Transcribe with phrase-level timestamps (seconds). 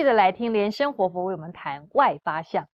[0.00, 2.66] 续的来听莲生活佛为我们谈外八相。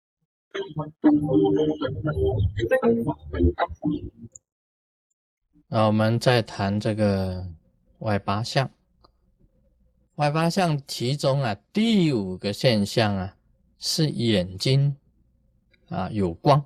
[5.68, 7.48] 那我们再谈这个
[8.00, 8.70] 外八相。
[10.16, 13.34] 外八相其中啊，第五个现象啊，
[13.78, 14.94] 是眼睛
[15.88, 16.62] 啊有光，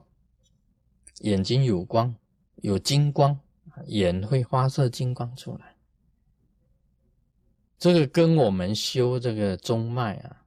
[1.21, 2.17] 眼睛有光，
[2.57, 3.39] 有金光，
[3.87, 5.77] 眼会发射金光出来。
[7.79, 10.43] 这个跟我们修这个中脉啊，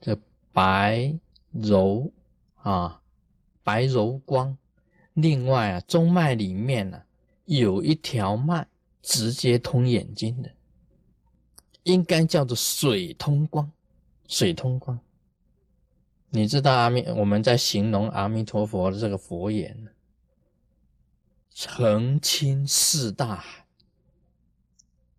[0.00, 0.18] 这
[0.52, 1.14] 白
[1.52, 2.10] 柔
[2.56, 3.02] 啊，
[3.62, 4.56] 白柔光。
[5.14, 7.02] 另外啊，中脉里面呢
[7.44, 8.66] 有一条脉
[9.02, 10.50] 直接通眼睛的，
[11.82, 13.70] 应该叫做水通光。
[14.28, 14.98] 水通光，
[16.28, 19.88] 你知道阿弥我们在形容阿弥陀佛的这个佛眼，
[21.50, 23.66] 澄清四大海。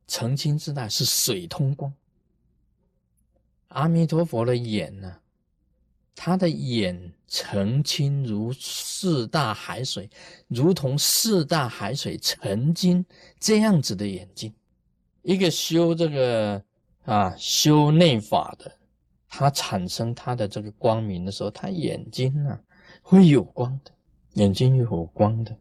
[0.08, 1.94] 澄清四大是水通光。
[3.74, 5.16] 阿弥陀佛的眼呢？
[6.14, 10.10] 他的眼澄清如四大海水，
[10.48, 13.04] 如同四大海水澄清
[13.40, 14.54] 这样子的眼睛。
[15.24, 16.64] 一个修这个
[17.06, 18.72] 啊修内法的，
[19.28, 22.60] 他产生他的这个光明的时候，他眼睛啊
[23.02, 23.92] 会有光的，
[24.34, 25.58] 眼睛有光的。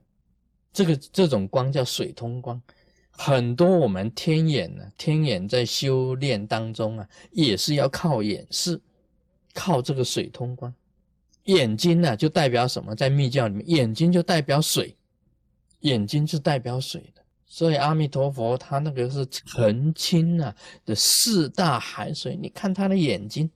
[0.72, 2.60] 这个这种光叫水通光。
[3.22, 8.80] 很多我们天眼呢，天眼在修炼当中啊，也是要靠眼视。
[9.52, 10.72] 靠这个水通关，
[11.44, 12.94] 眼睛呢就代表什么？
[12.94, 14.96] 在密教里面，眼睛就代表水，
[15.80, 17.22] 眼睛是代表水的。
[17.44, 20.54] 所以阿弥陀佛他那个是澄清啊
[20.86, 23.50] 的四大海水，你看他的眼睛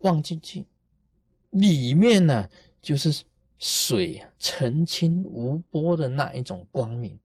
[0.00, 0.64] 望进去，
[1.50, 2.48] 里面呢
[2.80, 3.24] 就是
[3.58, 7.18] 水澄清无波的那一种光明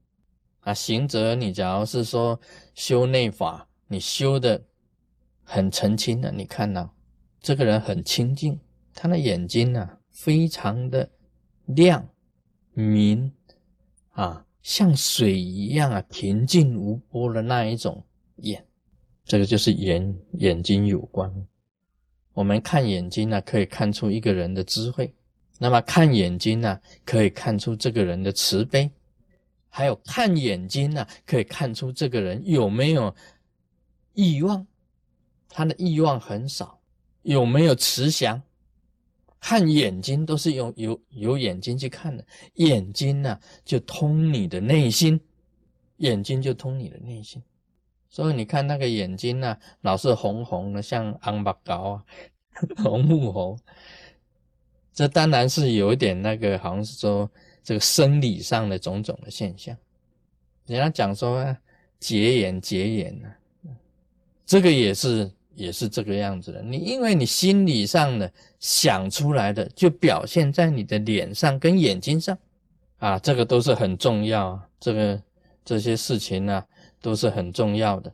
[0.66, 0.74] 啊。
[0.74, 2.38] 行者，你假如是说
[2.74, 4.62] 修内法，你修的
[5.44, 6.92] 很澄清的，你看到。
[7.40, 8.60] 这个人很清净，
[8.92, 11.08] 他的眼睛呢非常的
[11.68, 12.10] 亮
[12.74, 13.32] 明
[14.14, 18.04] 啊，像水一样啊，平静无波的那一种
[18.38, 18.66] 眼，
[19.24, 21.32] 这个就是眼眼睛有光。
[22.34, 25.06] 我们看眼睛呢，可以看出一个人的智慧；
[25.60, 28.90] 那么看眼睛呢，可以看出这个人的慈悲；
[29.76, 33.14] 还有看眼睛呢，可以看出这个人有没有
[34.14, 34.66] 欲望，
[35.50, 36.80] 他的欲望很少。
[37.24, 38.42] 有没有慈祥？
[39.38, 45.20] 看眼睛都是用有有眼睛去看的，眼睛呢就通你的内心，
[45.98, 47.44] 眼睛就通你的内心。
[48.10, 52.06] 所以你看那个眼睛呢，老是红红的，像昂巴高啊，
[52.82, 53.58] 红木猴。
[54.94, 57.30] 这当然是有一点那个，好像是说
[57.66, 59.76] 这个生理上的种种的现象。
[60.68, 61.58] 人家讲说啊
[62.00, 63.28] 结眼结眼呢，
[64.46, 65.30] 这个也是。
[65.58, 72.38] 也是这个样子的，你因为你心理上的想出来的，就表现在你的脸上跟眼睛上，
[72.98, 75.24] 啊，这个都是很重要，这个
[75.64, 76.62] 这些事情呢
[77.02, 78.14] 都是很重要的，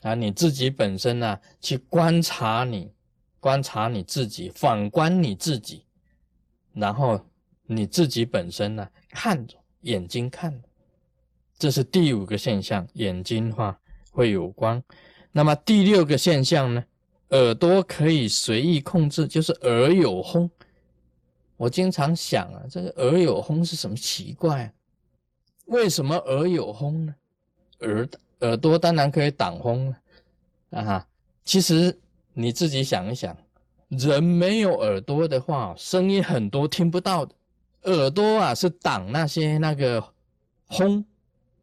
[0.00, 2.90] 啊，你自己本身呢去观察你，
[3.38, 5.84] 观察你自己，反观你自己，
[6.72, 7.20] 然后
[7.70, 10.60] 你自己本身呢看着眼睛看，
[11.58, 13.78] 这是第五个现象，眼睛话
[14.10, 14.82] 会有光。
[15.30, 16.84] 那么第六个现象呢？
[17.30, 20.50] 耳朵可以随意控制，就是耳有风。
[21.58, 24.72] 我经常想啊，这个耳有风是什么奇怪？
[25.66, 27.14] 为什么耳有风呢？
[27.80, 28.08] 耳
[28.40, 29.98] 耳朵当然可以挡风了
[30.70, 30.82] 啊！
[30.82, 31.08] 哈
[31.44, 31.96] 其实
[32.32, 33.36] 你自己想一想，
[33.88, 37.34] 人没有耳朵的话，声音很多听不到的。
[37.88, 40.02] 耳朵啊是挡那些那个
[40.66, 41.04] 轰，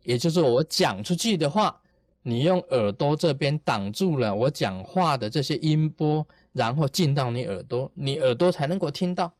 [0.04, 1.82] 也就是我讲出去的话。
[2.28, 9.32] 你用耳朵这边挡住了我讲话的这些音波，然后进到你耳朵，你耳朵才能够听到。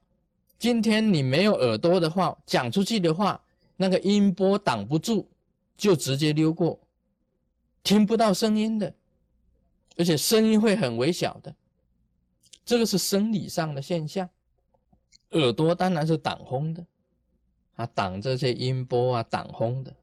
[0.60, 3.42] 今天你没有耳朵的话，讲出去的话，
[3.76, 5.28] 那个音波挡不住，
[5.76, 6.80] 就直接溜过，
[7.82, 8.94] 听不到声音的，
[9.98, 11.56] 而且声音会很微小的。
[12.64, 14.30] 这个是生理上的现象，
[15.32, 16.86] 耳朵当然是挡风的，
[17.76, 19.94] 啊，挡这些音波啊，挡风的。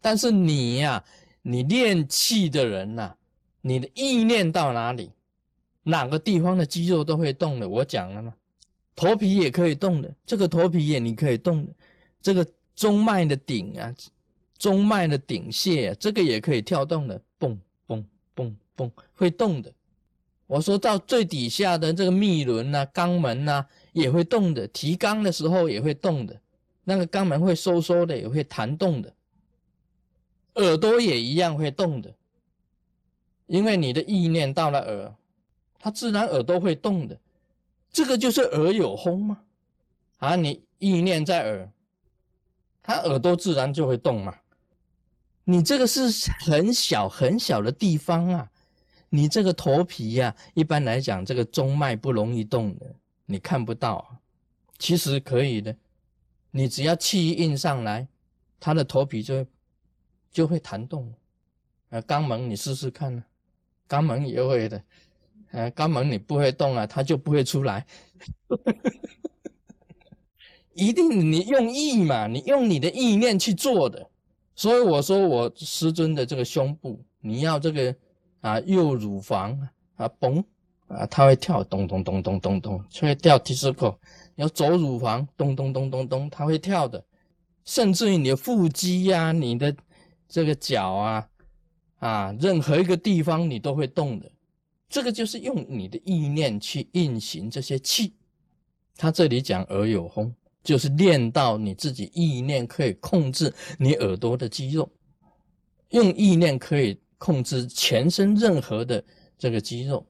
[0.00, 1.04] 但是你呀。
[1.42, 3.14] 你练气的人呐，
[3.62, 5.10] 你的意念到哪里，
[5.84, 7.66] 哪个地方的肌肉都会动的。
[7.66, 8.34] 我讲了吗？
[8.94, 11.72] 头皮也可以动的，这个头皮也你可以动的，
[12.20, 13.90] 这个中脉的顶啊，
[14.58, 18.04] 中脉的顶穴，这个也可以跳动的，蹦蹦
[18.34, 19.72] 蹦蹦会动的。
[20.46, 26.40] 我说到最底下的这个密轮呐、肛门呐，也会动的，提肛的时候也会动的，
[26.84, 29.12] 那个肛门会收缩的，也会弹动的。
[30.54, 32.14] 耳朵也一样会动的，
[33.46, 35.14] 因为你的意念到了耳，
[35.78, 37.18] 它自然耳朵会动的。
[37.92, 39.40] 这个就是耳有风吗？
[40.18, 41.70] 啊，你意念在耳，
[42.82, 44.36] 它耳朵自然就会动嘛。
[45.44, 46.02] 你这个是
[46.40, 48.50] 很小很小的地方啊，
[49.08, 52.94] 你这个头皮呀，一般来讲，这个中脉不容易动的，
[53.30, 54.16] 你看不到。
[54.76, 55.76] 其实可以的，
[56.50, 58.08] 你只要气一印上来，
[58.58, 59.46] 它的头皮就
[60.32, 61.14] 就会弹动。
[61.90, 63.22] 啊，肛门你试试看呢，
[63.88, 64.82] 肛门也会的。
[65.52, 67.86] 呃，肛门你不会动啊，它就不会出来。
[70.72, 74.08] 一定你用意嘛，你用你的意念去做的。
[74.56, 77.94] 所以我说，我师尊的这个胸部，你要这个
[78.40, 80.42] 啊右乳房啊嘣
[80.90, 83.96] 啊，它会跳咚咚咚咚咚咚，就会跳 disco。
[84.34, 87.02] 要走乳房咚咚咚咚咚，它会跳的。
[87.64, 89.74] 甚至于你的腹肌呀，你的
[90.28, 91.28] 这个脚啊
[91.98, 94.30] 啊，任何一个地方你都会动的。
[94.88, 98.14] 这个就是用你的意念去运行这些气。
[98.96, 100.34] 他这里讲耳有风。
[100.62, 104.86] 就是练到你自己意念可以控制你耳朵的肌肉，
[105.88, 109.02] 用意念可以控制全身任何的
[109.38, 110.06] 这个肌肉。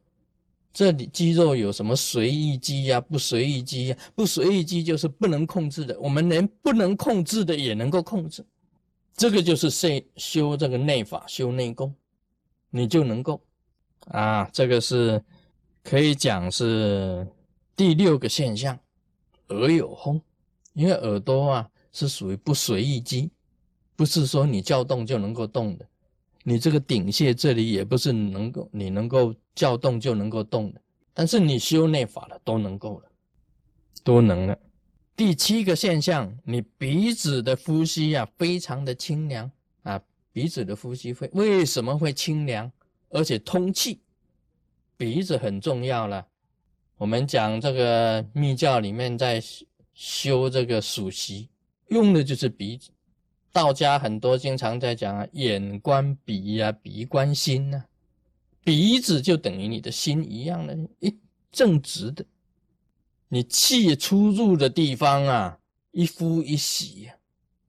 [0.72, 3.96] 这里肌肉有什么随意肌呀、不随意肌呀？
[4.14, 8.44] 不随意肌就是不能控制的，我们连不能控制的也能够控制。
[9.16, 11.94] 这个就是修修这个内法、修内功，
[12.70, 13.40] 你就能够
[14.06, 14.48] 啊。
[14.52, 15.22] 这个是
[15.82, 17.26] 可以讲是
[17.74, 18.78] 第六个现象，
[19.48, 20.20] 耳有风。
[20.72, 23.28] 因为耳朵啊是属于不随意肌，
[23.96, 25.84] 不是说你叫动就能够动的。
[26.50, 30.80] 你这个顶穴这里也不是能够你能够叫动就能够动的。
[31.14, 33.08] 但是你修内法了都能够了，
[34.02, 34.58] 都能了。
[35.14, 39.48] 第七个现象，你鼻子的呼吸啊非常的清凉
[39.82, 40.00] 啊，
[40.32, 42.70] 鼻子的呼吸会为什么会清凉
[43.10, 44.00] 而且通气？
[44.96, 46.26] 鼻子很重要了。
[46.96, 49.40] 我们讲这个密教里面在。
[49.92, 51.50] 修这个属息
[51.88, 52.90] 用的就是鼻子，
[53.52, 57.84] 道家很多经常在讲啊，眼观鼻呀，鼻观心呐，
[58.62, 61.18] 鼻子就等于你的心一样的，一
[61.50, 62.24] 正直的，
[63.28, 65.58] 你气出入的地方啊，
[65.90, 67.14] 一呼一吸呀，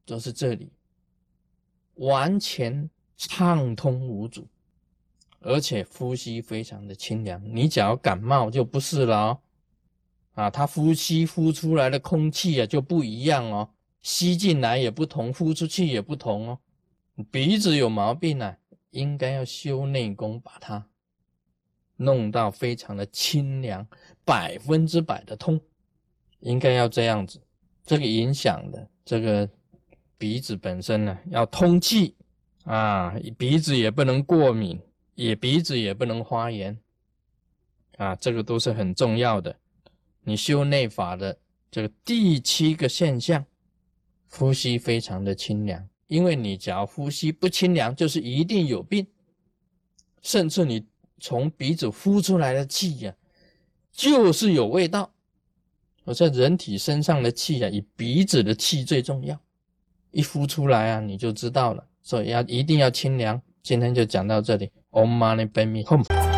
[0.06, 0.72] 都是这里，
[1.96, 4.48] 完全畅通无阻，
[5.40, 9.40] 而且呼吸非常的清凉，你只要感冒就不是了哦。
[10.34, 13.70] 啊，他呼吸呼出来的空气啊就不一样哦，
[14.02, 16.60] 吸进来也不同，呼出去也不同哦。
[17.30, 18.56] 鼻子有毛病呢，
[18.92, 20.88] 应该要修内功，把它
[21.98, 23.88] 弄到非常的清凉，
[24.26, 25.60] 百分之百的通，
[26.40, 27.40] 应该要这样子。
[27.86, 29.48] 这个影响的这个
[30.18, 32.16] 鼻子本身呢要通气
[32.64, 34.80] 啊，鼻子也不能过敏，
[35.16, 36.78] 也鼻子也不能发炎
[37.98, 39.56] 啊，这个都是很重要的。
[40.24, 41.38] 你修内法的
[41.70, 43.44] 这个第七个现象，
[44.34, 49.06] 呼吸非常的清凉，因为你只要呼吸不清凉，就是一定有病。
[50.22, 50.86] 甚至你
[51.20, 53.14] 从鼻子呼出来的气呀，
[53.92, 55.12] 就是有味道。
[56.04, 59.40] 我在人体身上的气呀，以鼻子的气最重要，
[60.12, 61.86] 一呼出来啊，你就知道了。
[62.02, 63.40] 所以要一定要清凉。
[63.62, 66.31] 今天就讲到这里，Om Mani Padme Hum。